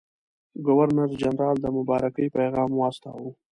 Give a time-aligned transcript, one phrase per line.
[0.65, 3.31] ګورنرجنرال د مبارکۍ پیغام واستاوه.